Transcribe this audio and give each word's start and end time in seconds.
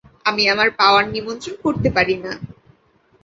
আমি 0.25 0.43
আমার 0.47 0.69
পাওয়ার 0.79 1.05
নিয়ন্ত্রণ 1.07 1.55
করতে 1.63 1.89
পারি 1.95 2.15
না। 2.17 2.31